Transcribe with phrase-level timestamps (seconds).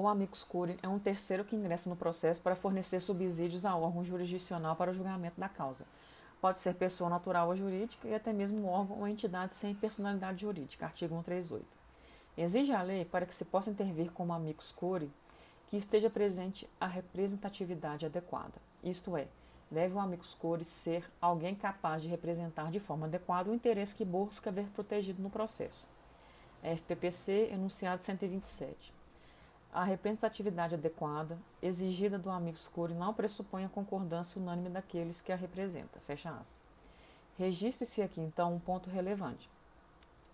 [0.00, 4.02] ou amicus curiae é um terceiro que ingressa no processo para fornecer subsídios a órgão
[4.02, 5.84] jurisdicional para o julgamento da causa.
[6.40, 10.86] Pode ser pessoa natural ou jurídica e até mesmo órgão ou entidade sem personalidade jurídica,
[10.86, 11.66] artigo 138.
[12.38, 15.10] Exige a lei, para que se possa intervir como amicus curiae,
[15.68, 19.28] que esteja presente a representatividade adequada, isto é,
[19.70, 24.04] deve o amicus curiae ser alguém capaz de representar de forma adequada o interesse que
[24.04, 25.86] busca ver protegido no processo.
[26.62, 28.99] FPPC, enunciado 127.
[29.72, 35.36] A representatividade adequada exigida do amicus curiae não pressupõe a concordância unânime daqueles que a
[35.36, 36.02] representam.
[36.08, 36.66] Fecha aspas.
[37.38, 39.48] Registre-se aqui, então, um ponto relevante.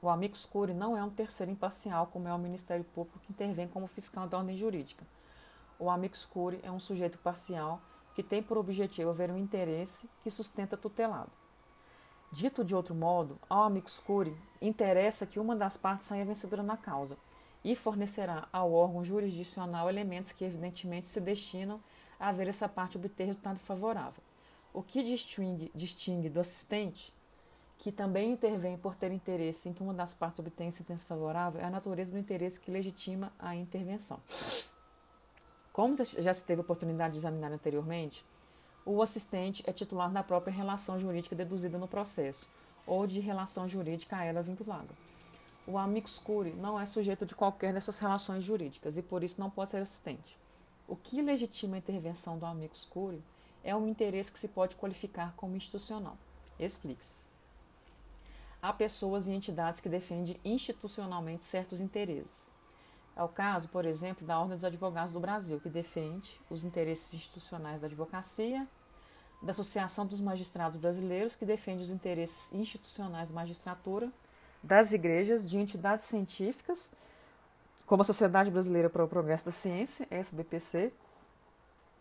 [0.01, 3.69] O amicus curiae não é um terceiro imparcial, como é o Ministério Público que intervém
[3.69, 5.05] como fiscal da ordem jurídica.
[5.79, 7.83] O amicus curiae é um sujeito parcial
[8.15, 11.31] que tem por objetivo haver um interesse que sustenta tutelado.
[12.33, 16.79] Dito de outro modo, ao amicus curiae interessa que uma das partes saia vencedora na
[16.79, 17.19] causa
[17.67, 21.81] e fornecerá ao órgão jurisdicional elementos que evidentemente se destinam
[22.17, 24.23] a ver essa parte obter resultado favorável.
[24.73, 27.13] O que distingue, distingue do assistente,
[27.77, 31.65] que também intervém por ter interesse em que uma das partes obtenha sentença favorável, é
[31.65, 34.21] a natureza do interesse que legitima a intervenção.
[35.73, 38.25] Como já se teve oportunidade de examinar anteriormente,
[38.85, 42.49] o assistente é titular da própria relação jurídica deduzida no processo,
[42.87, 45.06] ou de relação jurídica a ela vinculada.
[45.67, 49.51] O amicus curiae não é sujeito de qualquer dessas relações jurídicas e por isso não
[49.51, 50.39] pode ser assistente.
[50.87, 53.23] O que legitima a intervenção do amicus curiae
[53.65, 56.17] é um interesse que se pode qualificar como institucional.
[56.59, 57.27] Explique-se.
[58.63, 62.49] Há pessoas e entidades que defendem institucionalmente certos interesses.
[63.17, 67.15] É o caso, por exemplo, da Ordem dos Advogados do Brasil, que defende os interesses
[67.15, 68.69] institucionais da advocacia,
[69.43, 74.13] da Associação dos Magistrados Brasileiros, que defende os interesses institucionais da magistratura,
[74.67, 76.91] das igrejas, de entidades científicas,
[77.87, 80.93] como a Sociedade Brasileira para o Progresso da Ciência, SBPC,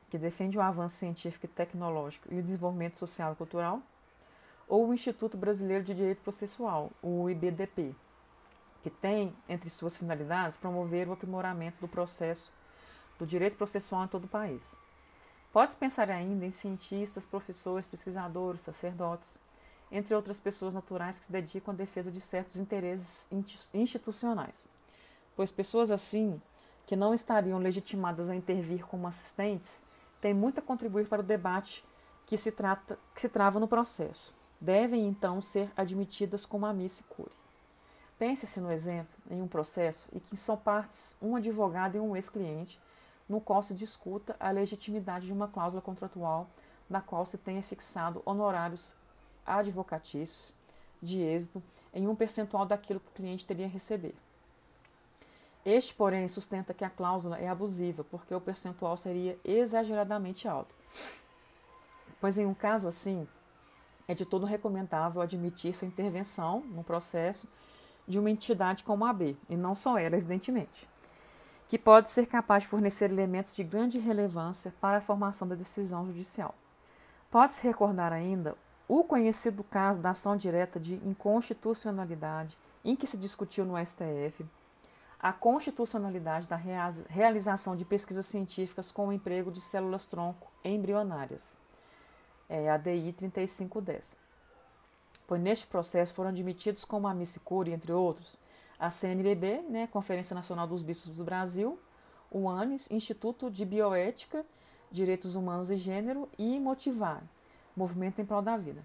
[0.09, 3.81] que defende o avanço científico e tecnológico e o desenvolvimento social e cultural,
[4.67, 7.95] ou o Instituto Brasileiro de Direito Processual, o IBDP,
[8.81, 12.51] que tem entre suas finalidades promover o aprimoramento do processo
[13.19, 14.73] do direito processual em todo o país.
[15.53, 19.39] Pode-se pensar ainda em cientistas, professores, pesquisadores, sacerdotes,
[19.95, 23.27] entre outras pessoas naturais que se dedicam à defesa de certos interesses
[23.73, 24.67] institucionais.
[25.37, 26.41] Pois pessoas assim,
[26.85, 29.81] que não estariam legitimadas a intervir como assistentes,
[30.19, 31.81] têm muito a contribuir para o debate
[32.25, 34.35] que se, trata, que se trava no processo.
[34.59, 37.31] Devem, então, ser admitidas como amice curi.
[38.19, 42.79] Pense-se no exemplo em um processo em que são partes um advogado e um ex-cliente,
[43.29, 46.49] no qual se discuta a legitimidade de uma cláusula contratual
[46.89, 48.95] na qual se tenha fixado honorários
[49.45, 50.53] advocatícios
[51.01, 51.61] de êxito
[51.93, 54.15] em um percentual daquilo que o cliente teria a receber.
[55.65, 60.75] Este, porém, sustenta que a cláusula é abusiva, porque o percentual seria exageradamente alto.
[62.21, 63.27] Pois em um caso assim,
[64.07, 67.49] é de todo recomendável admitir-se a intervenção no processo
[68.07, 70.87] de uma entidade como a AB, e não só ela, evidentemente,
[71.67, 76.05] que pode ser capaz de fornecer elementos de grande relevância para a formação da decisão
[76.05, 76.53] judicial.
[77.31, 78.55] Pode-se recordar ainda
[78.87, 84.45] o conhecido caso da ação direta de inconstitucionalidade em que se discutiu no STF
[85.19, 86.55] a constitucionalidade da
[87.09, 91.55] realização de pesquisas científicas com o emprego de células-tronco embrionárias,
[92.47, 94.25] é, ADI 3510
[95.27, 98.37] pois neste processo foram admitidos como a Missicuri, entre outros,
[98.79, 101.79] a CNBB, né, Conferência Nacional dos Bispos do Brasil,
[102.29, 104.45] o ANES, Instituto de Bioética,
[104.91, 107.23] Direitos Humanos e Gênero, e Motivar,
[107.75, 108.83] Movimento em Prol da Vida.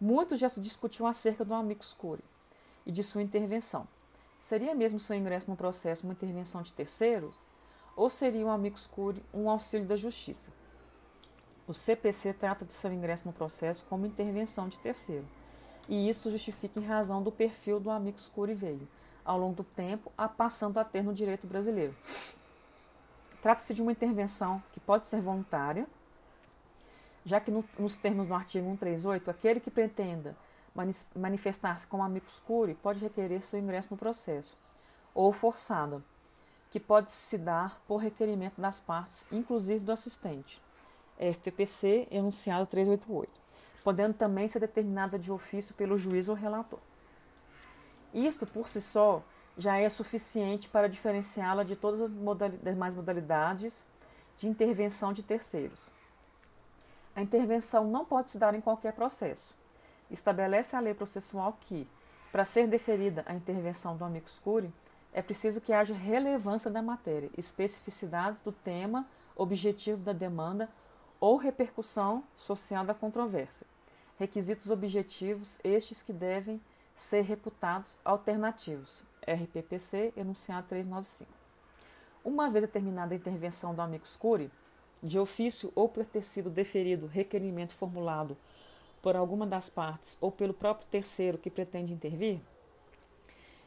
[0.00, 2.24] Muito já se discutiu acerca do amicus curiae
[2.86, 3.86] e de sua intervenção.
[4.38, 7.38] Seria mesmo seu ingresso no processo uma intervenção de terceiros?
[7.94, 10.52] Ou seria o amicus curiae um auxílio da justiça?
[11.66, 15.26] O CPC trata de seu ingresso no processo como intervenção de terceiro
[15.90, 18.88] e isso justifica em razão do perfil do amigo escuro e veio,
[19.24, 21.94] ao longo do tempo, a passando a ter no direito brasileiro.
[23.42, 25.88] Trata-se de uma intervenção que pode ser voluntária,
[27.24, 30.36] já que no, nos termos do artigo 138, aquele que pretenda
[31.14, 34.56] manifestar-se como amigo escuro pode requerer seu ingresso no processo,
[35.14, 36.02] ou forçada,
[36.70, 40.62] que pode se dar por requerimento das partes, inclusive do assistente.
[41.18, 43.40] FPPC, enunciado 388
[43.82, 46.78] podendo também ser determinada de ofício pelo juiz ou relator.
[48.12, 49.22] Isto, por si só,
[49.56, 52.10] já é suficiente para diferenciá-la de todas as
[52.62, 53.86] demais modalidades
[54.36, 55.90] de intervenção de terceiros.
[57.20, 59.54] A intervenção não pode se dar em qualquer processo.
[60.10, 61.86] Estabelece a lei processual que,
[62.32, 64.72] para ser deferida a intervenção do amicus curiae,
[65.12, 69.06] é preciso que haja relevância da matéria, especificidades do tema,
[69.36, 70.66] objetivo da demanda
[71.20, 73.66] ou repercussão social da controvérsia.
[74.18, 76.58] Requisitos objetivos, estes que devem
[76.94, 79.04] ser reputados alternativos.
[79.26, 81.30] RPPC, enunciado 395.
[82.24, 84.50] Uma vez determinada a intervenção do amicus curiae,
[85.02, 88.36] de ofício ou por ter sido deferido requerimento formulado
[89.02, 92.40] por alguma das partes ou pelo próprio terceiro que pretende intervir,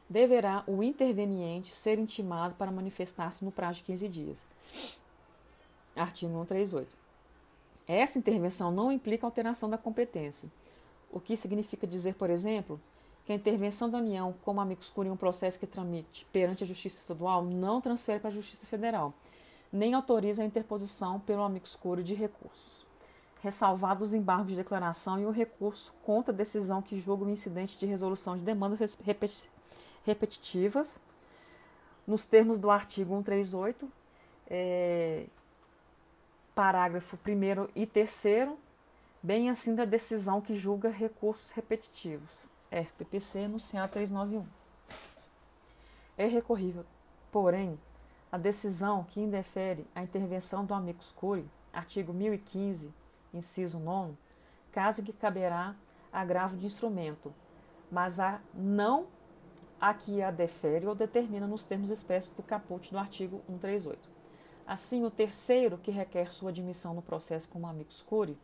[0.07, 4.37] deverá o interveniente ser intimado para manifestar-se no prazo de 15 dias.
[5.95, 6.87] Artigo 138.
[7.87, 10.49] Essa intervenção não implica alteração da competência,
[11.11, 12.79] o que significa dizer, por exemplo,
[13.25, 16.67] que a intervenção da União como amigos curiae em um processo que tramite perante a
[16.67, 19.13] Justiça Estadual não transfere para a Justiça Federal,
[19.73, 22.85] nem autoriza a interposição pelo amigos curiae de recursos.
[23.41, 27.75] Ressalvados os embargos de declaração e o recurso contra a decisão que julga o incidente
[27.75, 28.97] de resolução de demandas
[30.05, 31.01] repetitivas,
[32.05, 33.91] nos termos do artigo 138,
[34.47, 35.25] é,
[36.53, 38.23] parágrafo 1 e 3,
[39.21, 42.49] bem assim da decisão que julga recursos repetitivos.
[42.69, 44.45] FPPC enunciado 391.
[46.17, 46.85] É recorrível,
[47.31, 47.79] porém,
[48.33, 52.91] a decisão que indefere a intervenção do amicus curiae, artigo 1015,
[53.31, 54.15] inciso 9,
[54.71, 55.75] caso que caberá
[56.11, 57.31] agravo de instrumento,
[57.91, 59.05] mas a não
[59.79, 64.09] a que a defere ou determina nos termos expressos do caput do artigo 138.
[64.65, 68.35] Assim, o terceiro que requer sua admissão no processo como amicus curiae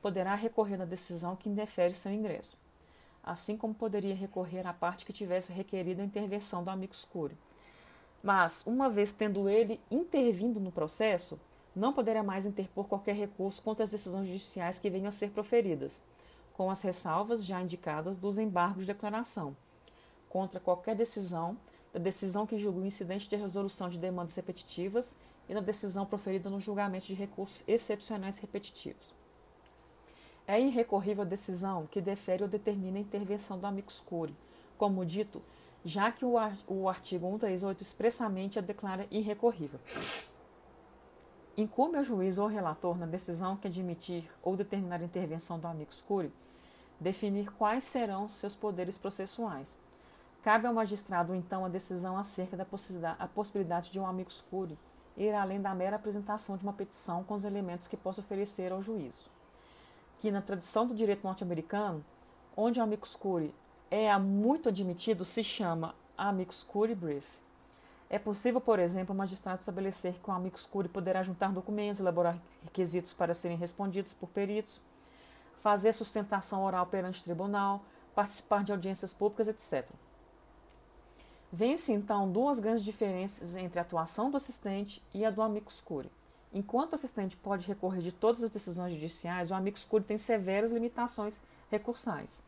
[0.00, 2.56] poderá recorrer na decisão que indefere seu ingresso
[3.22, 7.38] assim como poderia recorrer à parte que tivesse requerido a intervenção do amicus curiae.
[8.22, 11.40] Mas, uma vez tendo ele intervindo no processo,
[11.74, 16.02] não poderá mais interpor qualquer recurso contra as decisões judiciais que venham a ser proferidas,
[16.52, 19.56] com as ressalvas já indicadas dos embargos de declaração,
[20.28, 21.56] contra qualquer decisão,
[21.92, 26.48] da decisão que julga o incidente de resolução de demandas repetitivas e da decisão proferida
[26.48, 29.14] no julgamento de recursos excepcionais repetitivos.
[30.46, 34.36] É irrecorrível a decisão que defere ou determina a intervenção do amicus curiae,
[34.78, 35.42] como dito,
[35.84, 39.80] já que o, artigo 138 expressamente a declara irrecorrível.
[41.56, 46.00] Incumbe ao juiz ou relator, na decisão que admitir ou determinar a intervenção do amicus
[46.00, 46.32] curiae,
[46.98, 49.78] definir quais serão seus poderes processuais.
[50.42, 54.78] Cabe ao magistrado, então, a decisão acerca da possibilidade de um amicus curiae
[55.16, 58.80] ir além da mera apresentação de uma petição com os elementos que possa oferecer ao
[58.80, 59.30] juízo
[60.22, 62.04] que na tradição do direito norte-americano,
[62.56, 63.52] onde o amicus curiae
[63.94, 67.26] é muito admitido, se chama amicus curiae brief.
[68.08, 72.38] É possível, por exemplo, o magistrado estabelecer que o amicus curiae poderá juntar documentos, elaborar
[72.62, 74.80] requisitos para serem respondidos por peritos,
[75.62, 77.82] fazer sustentação oral perante o tribunal,
[78.14, 79.86] participar de audiências públicas, etc.
[81.52, 86.10] Vêm-se então duas grandes diferenças entre a atuação do assistente e a do amicus curiae.
[86.50, 90.72] Enquanto o assistente pode recorrer de todas as decisões judiciais, o amicus curiae tem severas
[90.72, 92.42] limitações recursais.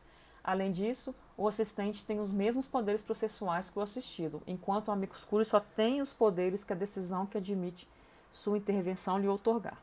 [0.45, 5.25] Além disso, o assistente tem os mesmos poderes processuais que o assistido, enquanto o amicus
[5.25, 7.89] curiae só tem os poderes que a decisão que admite
[8.31, 9.83] sua intervenção lhe outorgar.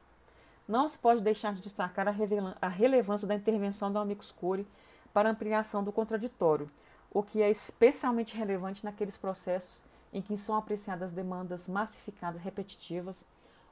[0.68, 4.68] Não se pode deixar de destacar a, relevância da intervenção do amicus curiae
[5.12, 6.70] para ampliação do contraditório,
[7.12, 13.26] o que é especialmente relevante naqueles processos em que são apreciadas demandas massificadas repetitivas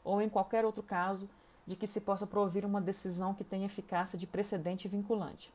[0.04, 1.30] ou em qualquer outro caso
[1.68, 5.54] de que se possa provir uma decisão que tenha eficácia de precedente vinculante.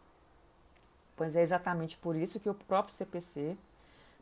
[1.16, 3.56] Pois é exatamente por isso que o próprio CPC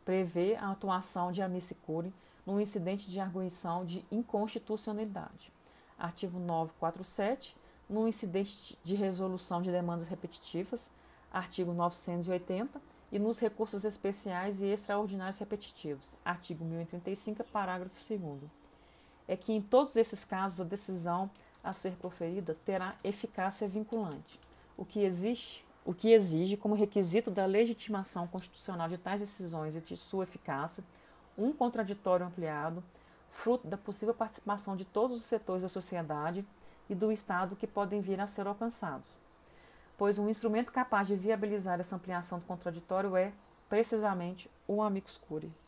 [0.04, 2.12] prevê a atuação de amicicure
[2.46, 5.52] num incidente de arguição de inconstitucionalidade.
[5.98, 7.56] Artigo 947,
[7.88, 10.90] num incidente de resolução de demandas repetitivas,
[11.32, 12.80] artigo 980,
[13.12, 18.50] e nos recursos especiais e extraordinários repetitivos, artigo 1035, parágrafo 2
[19.28, 21.30] é que em todos esses casos a decisão
[21.62, 24.40] a ser proferida terá eficácia vinculante,
[24.76, 29.80] o que existe, o que exige como requisito da legitimação constitucional de tais decisões e
[29.80, 30.84] de sua eficácia
[31.36, 32.82] um contraditório ampliado,
[33.30, 36.44] fruto da possível participação de todos os setores da sociedade
[36.88, 39.18] e do Estado que podem vir a ser alcançados.
[39.96, 43.32] Pois um instrumento capaz de viabilizar essa ampliação do contraditório é,
[43.68, 45.61] precisamente, o amicus curiae.